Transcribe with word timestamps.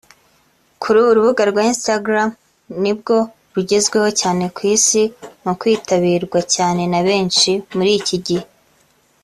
Kuri 0.81 0.95
ubu 0.99 1.09
urubuga 1.11 1.41
rwa 1.51 1.63
Instagram 1.71 2.29
nibwo 2.81 3.15
rugezweho 3.53 4.09
cyane 4.21 4.43
ku 4.55 4.61
isi 4.75 5.01
mu 5.43 5.53
kwitabirwa 5.59 6.39
cyane 6.55 6.81
na 6.91 6.99
benshi 7.07 7.51
muri 7.75 7.91
iki 8.01 8.17
gihe 8.27 8.45